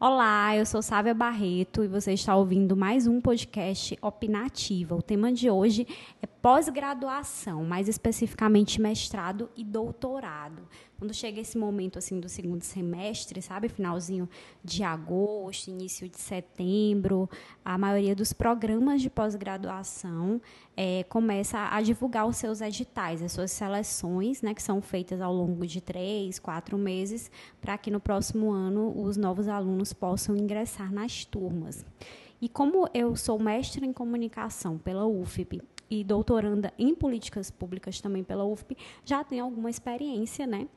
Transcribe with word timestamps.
Olá, 0.00 0.56
eu 0.56 0.64
sou 0.64 0.80
Sávia 0.80 1.12
Barreto 1.12 1.82
e 1.82 1.88
você 1.88 2.12
está 2.12 2.36
ouvindo 2.36 2.76
mais 2.76 3.08
um 3.08 3.20
podcast 3.20 3.98
Opinativa. 4.00 4.94
O 4.94 5.02
tema 5.02 5.32
de 5.32 5.50
hoje 5.50 5.88
é 6.22 6.26
pós-graduação, 6.40 7.64
mais 7.64 7.88
especificamente 7.88 8.80
mestrado 8.80 9.50
e 9.56 9.64
doutorado. 9.64 10.62
Quando 10.98 11.12
chega 11.14 11.40
esse 11.40 11.56
momento 11.56 11.98
assim 11.98 12.18
do 12.18 12.28
segundo 12.28 12.62
semestre, 12.62 13.40
sabe, 13.42 13.68
finalzinho 13.68 14.28
de 14.64 14.82
agosto, 14.82 15.68
início 15.68 16.08
de 16.08 16.18
setembro, 16.18 17.28
a 17.64 17.76
maioria 17.78 18.16
dos 18.16 18.32
programas 18.32 19.00
de 19.00 19.08
pós-graduação 19.08 20.40
é, 20.76 21.04
começa 21.04 21.68
a 21.70 21.80
divulgar 21.80 22.26
os 22.26 22.36
seus 22.36 22.60
editais, 22.60 23.22
as 23.22 23.32
suas 23.32 23.52
seleções, 23.52 24.42
né, 24.42 24.54
que 24.54 24.62
são 24.62 24.80
feitas 24.80 25.20
ao 25.20 25.32
longo 25.32 25.66
de 25.66 25.80
três, 25.80 26.38
quatro 26.38 26.76
meses, 26.76 27.30
para 27.60 27.78
que 27.78 27.90
no 27.90 28.00
próximo 28.00 28.50
ano 28.50 28.92
os 29.00 29.16
novos 29.16 29.46
alunos 29.46 29.87
possam 29.92 30.36
ingressar 30.36 30.92
nas 30.92 31.24
turmas. 31.24 31.84
E 32.40 32.48
como 32.48 32.88
eu 32.94 33.16
sou 33.16 33.38
mestre 33.38 33.84
em 33.84 33.92
comunicação 33.92 34.78
pela 34.78 35.06
UFP 35.06 35.60
e 35.90 36.04
doutoranda 36.04 36.72
em 36.78 36.94
políticas 36.94 37.50
públicas 37.50 38.00
também 38.00 38.22
pela 38.22 38.44
UFP, 38.44 38.76
já 39.04 39.24
tenho 39.24 39.44
alguma 39.44 39.70
experiência, 39.70 40.46
né? 40.46 40.68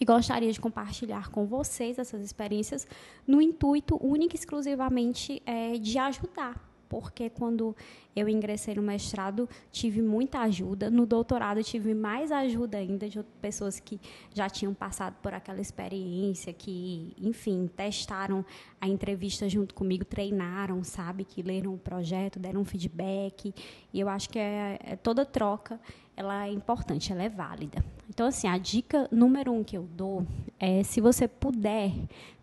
e 0.00 0.04
gostaria 0.04 0.50
de 0.50 0.60
compartilhar 0.60 1.30
com 1.30 1.46
vocês 1.46 1.96
essas 1.96 2.24
experiências 2.24 2.88
no 3.24 3.40
intuito 3.40 3.96
único 4.04 4.34
e 4.34 4.38
exclusivamente 4.38 5.40
é, 5.46 5.74
de 5.78 5.96
ajudar 5.96 6.71
porque 6.92 7.30
quando 7.30 7.74
eu 8.14 8.28
ingressei 8.28 8.74
no 8.74 8.82
mestrado 8.82 9.48
tive 9.70 10.02
muita 10.02 10.40
ajuda, 10.40 10.90
no 10.90 11.06
doutorado 11.06 11.64
tive 11.64 11.94
mais 11.94 12.30
ajuda 12.30 12.76
ainda 12.76 13.08
de 13.08 13.22
pessoas 13.40 13.80
que 13.80 13.98
já 14.34 14.46
tinham 14.50 14.74
passado 14.74 15.16
por 15.22 15.32
aquela 15.32 15.58
experiência, 15.58 16.52
que, 16.52 17.14
enfim, 17.16 17.66
testaram 17.74 18.44
a 18.78 18.86
entrevista 18.86 19.48
junto 19.48 19.74
comigo, 19.74 20.04
treinaram, 20.04 20.84
sabe, 20.84 21.24
que 21.24 21.40
leram 21.40 21.72
o 21.72 21.78
projeto, 21.78 22.38
deram 22.38 22.62
feedback, 22.62 23.54
e 23.90 23.98
eu 23.98 24.06
acho 24.06 24.28
que 24.28 24.38
é, 24.38 24.78
é 24.84 24.94
toda 24.94 25.24
troca 25.24 25.80
ela 26.14 26.46
é 26.46 26.50
importante, 26.50 27.10
ela 27.10 27.22
é 27.22 27.28
válida. 27.30 27.82
Então, 28.12 28.26
assim, 28.26 28.46
a 28.46 28.58
dica 28.58 29.08
número 29.10 29.50
um 29.50 29.64
que 29.64 29.74
eu 29.74 29.88
dou 29.96 30.26
é, 30.60 30.82
se 30.82 31.00
você 31.00 31.26
puder, 31.26 31.90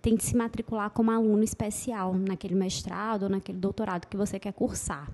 tente 0.02 0.26
se 0.26 0.36
matricular 0.36 0.90
como 0.90 1.12
aluno 1.12 1.44
especial 1.44 2.16
naquele 2.16 2.56
mestrado 2.56 3.24
ou 3.24 3.30
naquele 3.30 3.60
doutorado 3.60 4.08
que 4.08 4.18
você 4.18 4.40
quer 4.40 4.52
cursar. 4.52 5.08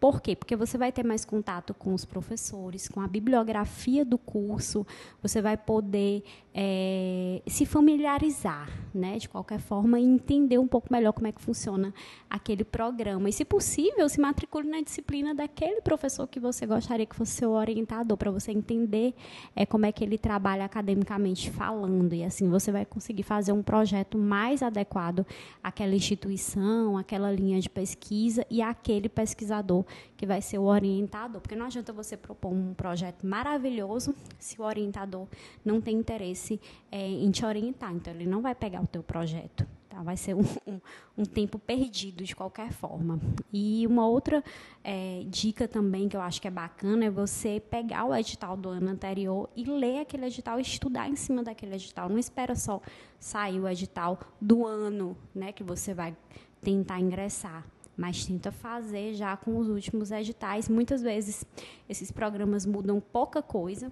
Por 0.00 0.20
quê? 0.20 0.36
Porque 0.36 0.54
você 0.54 0.78
vai 0.78 0.92
ter 0.92 1.04
mais 1.04 1.24
contato 1.24 1.74
com 1.74 1.92
os 1.92 2.04
professores, 2.04 2.88
com 2.88 3.00
a 3.00 3.08
bibliografia 3.08 4.04
do 4.04 4.16
curso, 4.16 4.86
você 5.20 5.42
vai 5.42 5.56
poder 5.56 6.22
é, 6.54 7.42
se 7.46 7.66
familiarizar, 7.66 8.70
né, 8.94 9.18
de 9.18 9.28
qualquer 9.28 9.58
forma, 9.58 9.98
e 9.98 10.04
entender 10.04 10.58
um 10.58 10.68
pouco 10.68 10.88
melhor 10.90 11.12
como 11.12 11.26
é 11.26 11.32
que 11.32 11.40
funciona 11.40 11.92
aquele 12.30 12.62
programa. 12.62 13.28
E, 13.28 13.32
se 13.32 13.44
possível, 13.44 14.08
se 14.08 14.20
matricule 14.20 14.68
na 14.68 14.80
disciplina 14.80 15.34
daquele 15.34 15.80
professor 15.80 16.28
que 16.28 16.38
você 16.38 16.64
gostaria 16.64 17.04
que 17.04 17.16
fosse 17.16 17.32
seu 17.32 17.50
orientador, 17.50 18.16
para 18.16 18.30
você 18.30 18.52
entender 18.52 19.14
é, 19.56 19.66
como 19.66 19.84
é 19.84 19.90
que 19.90 20.04
ele 20.04 20.16
trabalha 20.16 20.64
academicamente 20.64 21.50
falando. 21.50 22.12
E 22.12 22.22
assim 22.22 22.48
você 22.48 22.70
vai 22.70 22.84
conseguir 22.84 23.24
fazer 23.24 23.50
um 23.50 23.62
projeto 23.62 24.16
mais 24.16 24.62
adequado 24.62 25.26
àquela 25.62 25.94
instituição, 25.94 26.96
àquela 26.96 27.32
linha 27.32 27.60
de 27.60 27.68
pesquisa 27.68 28.46
e 28.48 28.62
àquele 28.62 29.08
pesquisador 29.08 29.84
que 30.16 30.26
vai 30.26 30.40
ser 30.40 30.58
o 30.58 30.64
orientador. 30.64 31.40
Porque 31.40 31.56
não 31.56 31.66
adianta 31.66 31.92
você 31.92 32.16
propor 32.16 32.52
um 32.52 32.74
projeto 32.74 33.26
maravilhoso 33.26 34.14
se 34.38 34.60
o 34.60 34.64
orientador 34.64 35.26
não 35.64 35.80
tem 35.80 35.96
interesse 35.96 36.60
é, 36.90 37.06
em 37.06 37.30
te 37.30 37.44
orientar. 37.44 37.92
Então, 37.94 38.12
ele 38.12 38.26
não 38.26 38.40
vai 38.40 38.54
pegar 38.54 38.82
o 38.82 38.86
teu 38.86 39.02
projeto. 39.02 39.66
Tá? 39.88 40.02
Vai 40.02 40.16
ser 40.16 40.34
um, 40.34 40.42
um, 40.66 40.80
um 41.16 41.24
tempo 41.24 41.58
perdido 41.58 42.24
de 42.24 42.36
qualquer 42.36 42.72
forma. 42.72 43.18
E 43.52 43.86
uma 43.86 44.06
outra 44.06 44.44
é, 44.84 45.24
dica 45.26 45.66
também 45.66 46.08
que 46.08 46.16
eu 46.16 46.20
acho 46.20 46.40
que 46.40 46.48
é 46.48 46.50
bacana 46.50 47.06
é 47.06 47.10
você 47.10 47.60
pegar 47.60 48.04
o 48.04 48.14
edital 48.14 48.56
do 48.56 48.68
ano 48.68 48.90
anterior 48.90 49.48
e 49.56 49.64
ler 49.64 50.00
aquele 50.00 50.26
edital 50.26 50.60
estudar 50.60 51.08
em 51.08 51.16
cima 51.16 51.42
daquele 51.42 51.74
edital. 51.74 52.08
Não 52.08 52.18
espera 52.18 52.54
só 52.54 52.80
sair 53.18 53.60
o 53.60 53.68
edital 53.68 54.18
do 54.40 54.66
ano 54.66 55.16
né, 55.34 55.52
que 55.52 55.64
você 55.64 55.92
vai 55.94 56.16
tentar 56.60 57.00
ingressar 57.00 57.64
mas 57.98 58.24
tenta 58.24 58.52
fazer 58.52 59.14
já 59.14 59.36
com 59.36 59.58
os 59.58 59.68
últimos 59.68 60.12
editais. 60.12 60.68
Muitas 60.68 61.02
vezes 61.02 61.44
esses 61.88 62.12
programas 62.12 62.64
mudam 62.64 63.00
pouca 63.00 63.42
coisa, 63.42 63.90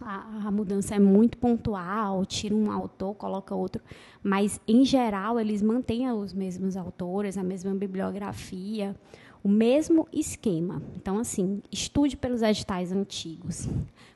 a, 0.00 0.48
a, 0.48 0.50
mudança 0.50 0.96
é 0.96 0.98
muito 0.98 1.38
pontual, 1.38 2.26
tira 2.26 2.52
um 2.52 2.72
autor, 2.72 3.14
coloca 3.14 3.54
outro, 3.54 3.80
mas 4.20 4.60
em 4.66 4.84
geral 4.84 5.38
eles 5.38 5.62
mantêm 5.62 6.10
os 6.10 6.34
mesmos 6.34 6.76
autores, 6.76 7.38
a 7.38 7.44
mesma 7.44 7.72
bibliografia, 7.72 8.96
o 9.44 9.48
mesmo 9.48 10.08
esquema. 10.12 10.82
Então, 10.96 11.18
assim, 11.18 11.62
estude 11.70 12.16
pelos 12.16 12.42
editais 12.42 12.90
antigos. 12.90 13.68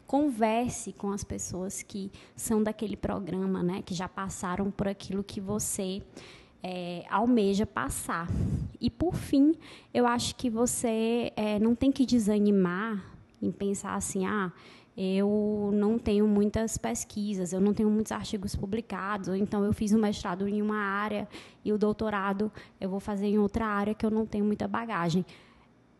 Converse 0.06 0.92
com 0.92 1.12
as 1.12 1.22
pessoas 1.22 1.82
que 1.82 2.10
são 2.34 2.62
daquele 2.62 2.96
programa, 2.96 3.62
né, 3.62 3.82
que 3.82 3.94
já 3.94 4.08
passaram 4.08 4.70
por 4.70 4.88
aquilo 4.88 5.22
que 5.22 5.40
você 5.40 6.02
é, 6.66 7.04
almeja 7.08 7.64
passar. 7.64 8.28
E, 8.80 8.90
por 8.90 9.14
fim, 9.14 9.54
eu 9.94 10.04
acho 10.04 10.34
que 10.34 10.50
você 10.50 11.32
é, 11.36 11.60
não 11.60 11.76
tem 11.76 11.92
que 11.92 12.04
desanimar 12.04 13.04
em 13.40 13.52
pensar 13.52 13.94
assim, 13.94 14.26
ah, 14.26 14.52
eu 14.96 15.70
não 15.72 15.96
tenho 15.96 16.26
muitas 16.26 16.76
pesquisas, 16.76 17.52
eu 17.52 17.60
não 17.60 17.72
tenho 17.72 17.88
muitos 17.88 18.10
artigos 18.10 18.56
publicados, 18.56 19.28
ou 19.28 19.36
então 19.36 19.64
eu 19.64 19.72
fiz 19.72 19.92
um 19.92 19.98
mestrado 19.98 20.48
em 20.48 20.60
uma 20.60 20.78
área 20.78 21.28
e 21.64 21.72
o 21.72 21.78
doutorado 21.78 22.50
eu 22.80 22.90
vou 22.90 22.98
fazer 22.98 23.26
em 23.26 23.38
outra 23.38 23.66
área 23.66 23.94
que 23.94 24.04
eu 24.04 24.10
não 24.10 24.26
tenho 24.26 24.44
muita 24.44 24.66
bagagem. 24.66 25.24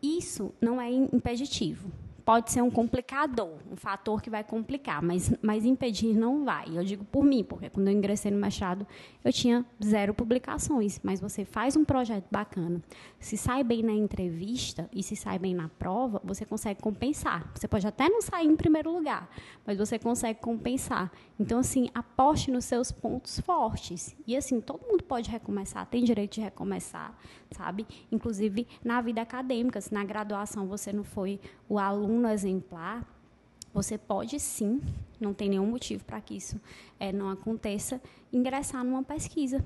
Isso 0.03 0.53
não 0.59 0.81
é 0.81 0.91
impeditivo 0.91 1.89
pode 2.27 2.51
ser 2.51 2.61
um 2.61 2.69
complicador, 2.69 3.53
um 3.71 3.77
fator 3.77 4.21
que 4.21 4.29
vai 4.29 4.43
complicar, 4.43 5.01
mas, 5.01 5.33
mas 5.41 5.63
impedir 5.63 6.13
não 6.13 6.43
vai. 6.43 6.65
Eu 6.77 6.83
digo 6.83 7.05
por 7.05 7.23
mim, 7.23 7.41
porque 7.41 7.69
quando 7.69 7.87
eu 7.87 7.93
ingressei 7.93 8.29
no 8.29 8.37
mestrado, 8.37 8.85
eu 9.23 9.31
tinha 9.31 9.65
zero 9.81 10.13
publicações, 10.13 10.99
mas 11.01 11.21
você 11.21 11.45
faz 11.45 11.77
um 11.77 11.85
projeto 11.85 12.25
bacana, 12.29 12.83
se 13.17 13.37
sai 13.37 13.63
bem 13.63 13.81
na 13.81 13.93
entrevista 13.93 14.89
e 14.91 15.01
se 15.01 15.15
sai 15.15 15.39
bem 15.39 15.55
na 15.55 15.69
prova, 15.69 16.21
você 16.21 16.45
consegue 16.45 16.81
compensar. 16.81 17.49
Você 17.55 17.65
pode 17.65 17.87
até 17.87 18.09
não 18.09 18.21
sair 18.21 18.47
em 18.47 18.57
primeiro 18.57 18.91
lugar, 18.91 19.29
mas 19.65 19.77
você 19.77 19.97
consegue 19.97 20.41
compensar. 20.41 21.09
Então, 21.39 21.59
assim, 21.59 21.87
aposte 21.95 22.51
nos 22.51 22.65
seus 22.65 22.91
pontos 22.91 23.39
fortes. 23.39 24.13
E, 24.27 24.35
assim, 24.35 24.59
todo 24.59 24.85
mundo 24.85 25.01
pode 25.01 25.29
recomeçar, 25.29 25.85
tem 25.85 26.03
direito 26.03 26.33
de 26.33 26.41
recomeçar, 26.41 27.17
sabe? 27.51 27.87
Inclusive 28.11 28.67
na 28.83 28.99
vida 28.99 29.21
acadêmica, 29.21 29.79
se 29.79 29.93
na 29.93 30.03
graduação 30.03 30.67
você 30.67 30.91
não 30.91 31.05
foi 31.05 31.39
o 31.69 31.79
aluno 31.79 32.16
exemplar, 32.25 33.05
você 33.73 33.97
pode 33.97 34.39
sim, 34.39 34.81
não 35.19 35.33
tem 35.33 35.49
nenhum 35.49 35.67
motivo 35.67 36.05
para 36.05 36.21
que 36.21 36.37
isso 36.37 36.59
é, 36.97 37.11
não 37.11 37.29
aconteça, 37.29 38.01
ingressar 38.31 38.83
numa 38.83 39.03
pesquisa. 39.03 39.63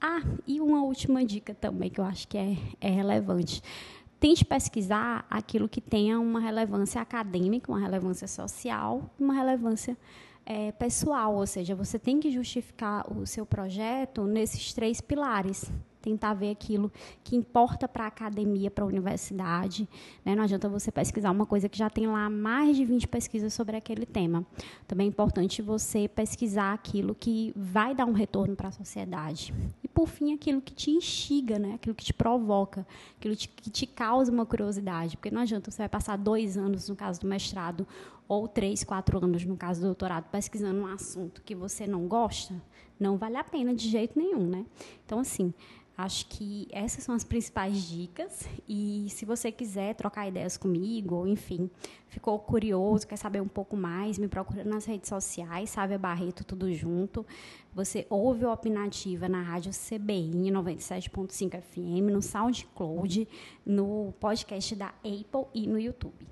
Ah, 0.00 0.20
e 0.46 0.60
uma 0.60 0.82
última 0.82 1.24
dica 1.24 1.54
também 1.54 1.88
que 1.88 2.00
eu 2.00 2.04
acho 2.04 2.26
que 2.26 2.36
é, 2.36 2.56
é 2.80 2.90
relevante 2.90 3.62
tente 4.24 4.42
pesquisar 4.42 5.26
aquilo 5.28 5.68
que 5.68 5.82
tenha 5.82 6.18
uma 6.18 6.40
relevância 6.40 6.98
acadêmica, 6.98 7.70
uma 7.70 7.78
relevância 7.78 8.26
social, 8.26 9.10
uma 9.20 9.34
relevância 9.34 9.98
é, 10.46 10.72
pessoal, 10.72 11.34
ou 11.34 11.46
seja, 11.46 11.74
você 11.74 11.98
tem 11.98 12.20
que 12.20 12.30
justificar 12.30 13.10
o 13.10 13.26
seu 13.26 13.46
projeto 13.46 14.24
nesses 14.24 14.72
três 14.72 15.00
pilares 15.00 15.70
tentar 16.04 16.34
ver 16.34 16.50
aquilo 16.50 16.92
que 17.22 17.34
importa 17.34 17.88
para 17.88 18.04
a 18.04 18.08
academia, 18.08 18.70
para 18.70 18.84
a 18.84 18.86
universidade. 18.86 19.88
Né? 20.22 20.36
Não 20.36 20.44
adianta 20.44 20.68
você 20.68 20.92
pesquisar 20.92 21.30
uma 21.30 21.46
coisa 21.46 21.66
que 21.66 21.78
já 21.78 21.88
tem 21.88 22.06
lá 22.06 22.28
mais 22.28 22.76
de 22.76 22.84
20 22.84 23.08
pesquisas 23.08 23.54
sobre 23.54 23.74
aquele 23.74 24.04
tema. 24.04 24.44
Também 24.86 25.06
é 25.06 25.08
importante 25.08 25.62
você 25.62 26.06
pesquisar 26.06 26.74
aquilo 26.74 27.14
que 27.14 27.54
vai 27.56 27.94
dar 27.94 28.04
um 28.04 28.12
retorno 28.12 28.54
para 28.54 28.68
a 28.68 28.72
sociedade. 28.72 29.54
E, 29.82 29.88
por 29.88 30.06
fim, 30.06 30.34
aquilo 30.34 30.60
que 30.60 30.74
te 30.74 30.90
instiga, 30.90 31.58
né? 31.58 31.74
aquilo 31.76 31.94
que 31.94 32.04
te 32.04 32.12
provoca, 32.12 32.86
aquilo 33.18 33.34
que 33.34 33.70
te 33.70 33.86
causa 33.86 34.30
uma 34.30 34.44
curiosidade. 34.44 35.16
Porque 35.16 35.30
não 35.30 35.40
adianta 35.40 35.70
você 35.70 35.78
vai 35.78 35.88
passar 35.88 36.18
dois 36.18 36.58
anos, 36.58 36.86
no 36.86 36.96
caso 36.96 37.20
do 37.20 37.26
mestrado, 37.26 37.86
ou 38.28 38.48
três, 38.48 38.82
quatro 38.82 39.22
anos, 39.22 39.44
no 39.44 39.56
caso 39.56 39.80
do 39.80 39.86
doutorado, 39.86 40.30
pesquisando 40.30 40.80
um 40.80 40.86
assunto 40.86 41.42
que 41.42 41.54
você 41.54 41.86
não 41.86 42.06
gosta, 42.06 42.54
não 42.98 43.16
vale 43.16 43.36
a 43.36 43.44
pena 43.44 43.74
de 43.74 43.88
jeito 43.88 44.18
nenhum, 44.18 44.46
né? 44.46 44.66
Então, 45.04 45.18
assim, 45.18 45.52
Acho 45.96 46.26
que 46.26 46.66
essas 46.72 47.04
são 47.04 47.14
as 47.14 47.22
principais 47.22 47.84
dicas. 47.84 48.48
E 48.68 49.06
se 49.10 49.24
você 49.24 49.52
quiser 49.52 49.94
trocar 49.94 50.26
ideias 50.26 50.56
comigo, 50.56 51.14
ou 51.14 51.28
enfim, 51.28 51.70
ficou 52.08 52.36
curioso, 52.40 53.06
quer 53.06 53.16
saber 53.16 53.40
um 53.40 53.46
pouco 53.46 53.76
mais, 53.76 54.18
me 54.18 54.26
procura 54.26 54.64
nas 54.64 54.84
redes 54.84 55.08
sociais, 55.08 55.70
Sávia 55.70 55.98
Barreto, 55.98 56.42
tudo 56.42 56.72
junto. 56.72 57.24
Você 57.72 58.06
ouve 58.10 58.44
o 58.44 58.52
Opinativa 58.52 59.28
na 59.28 59.40
rádio 59.40 59.70
CBI 59.70 60.32
97.5 60.32 61.60
FM, 61.62 62.10
no 62.12 62.20
SoundCloud, 62.20 63.28
no 63.64 64.12
podcast 64.18 64.74
da 64.74 64.88
Apple 64.88 65.46
e 65.54 65.68
no 65.68 65.78
YouTube. 65.78 66.26